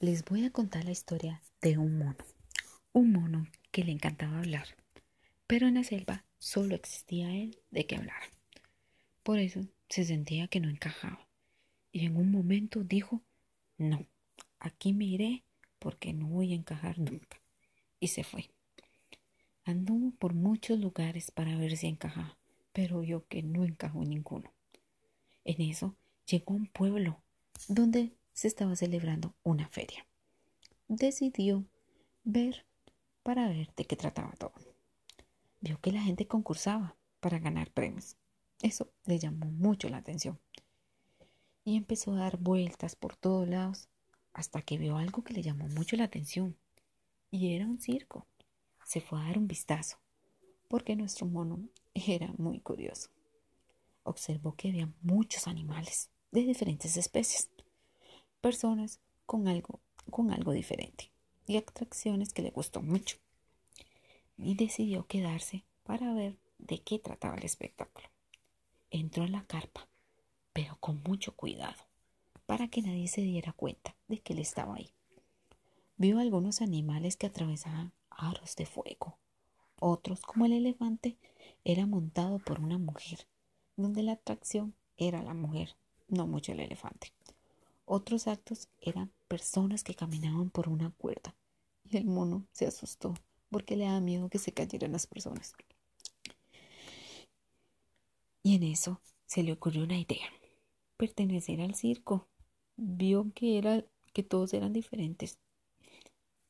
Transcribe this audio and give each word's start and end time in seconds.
Les 0.00 0.24
voy 0.24 0.44
a 0.44 0.52
contar 0.52 0.84
la 0.84 0.92
historia 0.92 1.42
de 1.60 1.76
un 1.76 1.98
mono. 1.98 2.24
Un 2.92 3.10
mono 3.10 3.48
que 3.72 3.82
le 3.82 3.90
encantaba 3.90 4.38
hablar. 4.38 4.68
Pero 5.48 5.66
en 5.66 5.74
la 5.74 5.82
selva 5.82 6.24
solo 6.38 6.76
existía 6.76 7.34
él 7.34 7.58
de 7.72 7.84
que 7.84 7.96
hablar. 7.96 8.22
Por 9.24 9.40
eso 9.40 9.66
se 9.88 10.04
sentía 10.04 10.46
que 10.46 10.60
no 10.60 10.68
encajaba. 10.68 11.26
Y 11.90 12.06
en 12.06 12.16
un 12.16 12.30
momento 12.30 12.84
dijo, 12.84 13.22
no, 13.76 14.06
aquí 14.60 14.92
me 14.92 15.04
iré 15.04 15.42
porque 15.80 16.12
no 16.12 16.28
voy 16.28 16.52
a 16.52 16.56
encajar 16.56 17.00
nunca. 17.00 17.40
Y 17.98 18.06
se 18.06 18.22
fue. 18.22 18.50
Anduvo 19.64 20.12
por 20.12 20.32
muchos 20.32 20.78
lugares 20.78 21.32
para 21.32 21.56
ver 21.56 21.76
si 21.76 21.88
encajaba, 21.88 22.38
pero 22.72 23.00
vio 23.00 23.26
que 23.26 23.42
no 23.42 23.64
encajó 23.64 24.04
ninguno. 24.04 24.52
En 25.44 25.60
eso 25.60 25.96
llegó 26.24 26.52
a 26.54 26.58
un 26.58 26.66
pueblo 26.68 27.20
donde 27.66 28.12
se 28.38 28.46
estaba 28.46 28.76
celebrando 28.76 29.34
una 29.42 29.66
feria. 29.66 30.06
Decidió 30.86 31.64
ver 32.22 32.66
para 33.24 33.48
ver 33.48 33.74
de 33.74 33.84
qué 33.84 33.96
trataba 33.96 34.30
todo. 34.38 34.52
Vio 35.60 35.80
que 35.80 35.90
la 35.90 36.00
gente 36.02 36.28
concursaba 36.28 36.94
para 37.18 37.40
ganar 37.40 37.72
premios. 37.72 38.16
Eso 38.62 38.92
le 39.06 39.18
llamó 39.18 39.46
mucho 39.46 39.88
la 39.88 39.96
atención. 39.96 40.38
Y 41.64 41.76
empezó 41.76 42.12
a 42.12 42.18
dar 42.18 42.38
vueltas 42.38 42.94
por 42.94 43.16
todos 43.16 43.48
lados 43.48 43.88
hasta 44.32 44.62
que 44.62 44.78
vio 44.78 44.98
algo 44.98 45.24
que 45.24 45.34
le 45.34 45.42
llamó 45.42 45.66
mucho 45.70 45.96
la 45.96 46.04
atención. 46.04 46.56
Y 47.32 47.56
era 47.56 47.66
un 47.66 47.80
circo. 47.80 48.28
Se 48.84 49.00
fue 49.00 49.18
a 49.18 49.24
dar 49.24 49.38
un 49.38 49.48
vistazo, 49.48 49.98
porque 50.68 50.94
nuestro 50.94 51.26
mono 51.26 51.58
era 51.92 52.32
muy 52.38 52.60
curioso. 52.60 53.10
Observó 54.04 54.54
que 54.54 54.68
había 54.68 54.92
muchos 55.02 55.48
animales 55.48 56.12
de 56.30 56.42
diferentes 56.42 56.96
especies, 56.96 57.50
personas 58.40 59.00
con 59.26 59.48
algo, 59.48 59.80
con 60.10 60.30
algo 60.32 60.52
diferente 60.52 61.10
y 61.46 61.56
atracciones 61.56 62.32
que 62.32 62.42
le 62.42 62.50
gustó 62.50 62.82
mucho. 62.82 63.16
Y 64.36 64.54
decidió 64.54 65.06
quedarse 65.06 65.64
para 65.82 66.12
ver 66.12 66.36
de 66.58 66.78
qué 66.78 66.98
trataba 66.98 67.36
el 67.36 67.44
espectáculo. 67.44 68.08
Entró 68.90 69.24
a 69.24 69.28
la 69.28 69.44
carpa, 69.44 69.88
pero 70.52 70.76
con 70.80 71.02
mucho 71.02 71.34
cuidado, 71.34 71.82
para 72.46 72.68
que 72.68 72.82
nadie 72.82 73.08
se 73.08 73.22
diera 73.22 73.52
cuenta 73.52 73.96
de 74.06 74.18
que 74.18 74.32
él 74.34 74.38
estaba 74.38 74.76
ahí. 74.76 74.92
Vio 75.96 76.20
algunos 76.20 76.60
animales 76.60 77.16
que 77.16 77.26
atravesaban 77.26 77.92
aros 78.10 78.54
de 78.56 78.66
fuego. 78.66 79.18
Otros, 79.80 80.20
como 80.20 80.46
el 80.46 80.52
elefante, 80.52 81.16
era 81.64 81.86
montado 81.86 82.38
por 82.38 82.60
una 82.60 82.78
mujer, 82.78 83.26
donde 83.76 84.02
la 84.02 84.12
atracción 84.12 84.74
era 84.96 85.22
la 85.22 85.34
mujer, 85.34 85.76
no 86.08 86.26
mucho 86.26 86.52
el 86.52 86.60
elefante. 86.60 87.12
Otros 87.90 88.26
actos 88.26 88.68
eran 88.82 89.10
personas 89.28 89.82
que 89.82 89.94
caminaban 89.94 90.50
por 90.50 90.68
una 90.68 90.90
cuerda 90.90 91.34
y 91.84 91.96
el 91.96 92.04
mono 92.04 92.46
se 92.52 92.66
asustó 92.66 93.14
porque 93.48 93.78
le 93.78 93.86
daba 93.86 94.00
miedo 94.00 94.28
que 94.28 94.38
se 94.38 94.52
cayeran 94.52 94.92
las 94.92 95.06
personas. 95.06 95.54
Y 98.42 98.56
en 98.56 98.62
eso 98.64 99.00
se 99.24 99.42
le 99.42 99.52
ocurrió 99.52 99.84
una 99.84 99.98
idea, 99.98 100.28
pertenecer 100.98 101.62
al 101.62 101.74
circo. 101.74 102.28
Vio 102.76 103.32
que 103.34 103.56
era 103.56 103.82
que 104.12 104.22
todos 104.22 104.52
eran 104.52 104.74
diferentes 104.74 105.38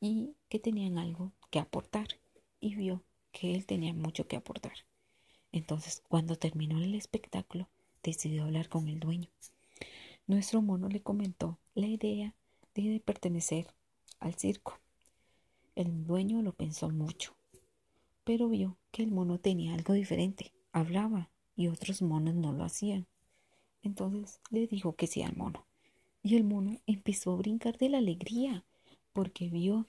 y 0.00 0.34
que 0.48 0.58
tenían 0.58 0.98
algo 0.98 1.30
que 1.50 1.60
aportar 1.60 2.08
y 2.58 2.74
vio 2.74 3.04
que 3.30 3.54
él 3.54 3.66
tenía 3.66 3.94
mucho 3.94 4.26
que 4.26 4.34
aportar. 4.34 4.74
Entonces, 5.52 6.02
cuando 6.08 6.34
terminó 6.34 6.82
el 6.82 6.96
espectáculo, 6.96 7.68
decidió 8.02 8.42
hablar 8.42 8.68
con 8.68 8.88
el 8.88 8.98
dueño. 8.98 9.28
Nuestro 10.30 10.62
mono 10.62 10.88
le 10.88 11.02
comentó 11.02 11.58
la 11.74 11.88
idea 11.88 12.36
de 12.76 13.02
pertenecer 13.04 13.66
al 14.20 14.36
circo. 14.36 14.78
El 15.74 16.06
dueño 16.06 16.40
lo 16.40 16.52
pensó 16.52 16.88
mucho, 16.88 17.34
pero 18.22 18.48
vio 18.48 18.76
que 18.92 19.02
el 19.02 19.10
mono 19.10 19.40
tenía 19.40 19.74
algo 19.74 19.92
diferente, 19.92 20.52
hablaba 20.70 21.30
y 21.56 21.66
otros 21.66 22.00
monos 22.00 22.36
no 22.36 22.52
lo 22.52 22.62
hacían. 22.62 23.08
Entonces 23.82 24.38
le 24.50 24.68
dijo 24.68 24.94
que 24.94 25.08
sí 25.08 25.20
al 25.22 25.34
mono. 25.34 25.66
Y 26.22 26.36
el 26.36 26.44
mono 26.44 26.78
empezó 26.86 27.32
a 27.32 27.38
brincar 27.38 27.76
de 27.76 27.88
la 27.88 27.98
alegría 27.98 28.64
porque 29.12 29.48
vio 29.48 29.88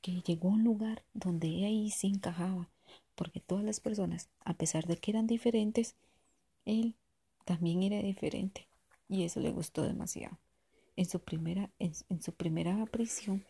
que 0.00 0.20
llegó 0.22 0.48
a 0.48 0.54
un 0.54 0.64
lugar 0.64 1.04
donde 1.14 1.64
ahí 1.64 1.92
sí 1.92 2.08
encajaba, 2.08 2.68
porque 3.14 3.38
todas 3.38 3.64
las 3.64 3.78
personas, 3.78 4.30
a 4.40 4.54
pesar 4.54 4.84
de 4.88 4.96
que 4.96 5.12
eran 5.12 5.28
diferentes, 5.28 5.94
él 6.64 6.96
también 7.44 7.84
era 7.84 8.02
diferente 8.02 8.66
y 9.08 9.24
eso 9.24 9.40
le 9.40 9.50
gustó 9.52 9.82
demasiado. 9.82 10.38
En 10.96 11.06
su 11.06 11.20
primera, 11.20 11.70
en, 11.78 11.94
su 12.22 12.32
primera 12.32 12.80
aparición, 12.82 13.44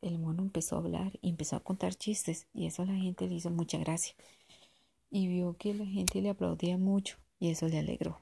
el 0.00 0.18
mono 0.18 0.42
empezó 0.42 0.76
a 0.76 0.78
hablar 0.78 1.18
y 1.20 1.28
empezó 1.30 1.56
a 1.56 1.60
contar 1.60 1.94
chistes 1.94 2.46
y 2.54 2.66
eso 2.66 2.82
a 2.82 2.86
la 2.86 2.94
gente 2.94 3.28
le 3.28 3.34
hizo 3.34 3.50
mucha 3.50 3.78
gracia. 3.78 4.14
Y 5.10 5.28
vio 5.28 5.56
que 5.56 5.74
la 5.74 5.86
gente 5.86 6.20
le 6.22 6.30
aplaudía 6.30 6.78
mucho 6.78 7.18
y 7.38 7.50
eso 7.50 7.68
le 7.68 7.78
alegró. 7.78 8.20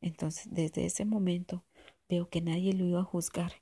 Entonces, 0.00 0.46
desde 0.50 0.86
ese 0.86 1.04
momento, 1.04 1.64
veo 2.08 2.28
que 2.28 2.40
nadie 2.40 2.72
lo 2.72 2.86
iba 2.86 3.00
a 3.00 3.04
juzgar 3.04 3.52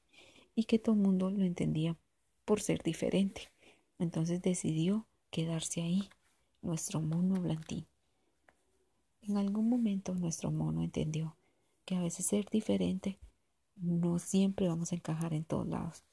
y 0.55 0.65
que 0.65 0.79
todo 0.79 0.95
el 0.95 1.03
mundo 1.03 1.31
lo 1.31 1.45
entendía 1.45 1.97
por 2.45 2.61
ser 2.61 2.83
diferente. 2.83 3.51
Entonces 3.99 4.43
decidió 4.43 5.07
quedarse 5.31 5.83
ahí, 5.83 6.09
nuestro 6.63 7.01
mono 7.01 7.41
Blantín. 7.41 7.87
En 9.23 9.37
algún 9.37 9.69
momento 9.69 10.15
nuestro 10.15 10.51
mono 10.51 10.83
entendió 10.83 11.37
que 11.87 11.97
a 11.97 12.01
veces 12.01 12.27
ser 12.27 12.45
diferente 12.51 13.19
no 13.77 14.19
siempre 14.19 14.69
vamos 14.69 14.93
a 14.93 14.97
encajar 14.97 15.33
en 15.33 15.45
todos 15.45 15.67
lados, 15.67 16.05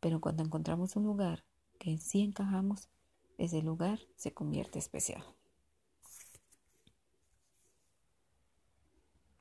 pero 0.00 0.20
cuando 0.20 0.42
encontramos 0.42 0.96
un 0.96 1.04
lugar 1.04 1.44
que 1.78 1.98
sí 1.98 2.22
encajamos, 2.22 2.88
ese 3.38 3.62
lugar 3.62 4.00
se 4.16 4.32
convierte 4.32 4.78
especial. 4.78 5.24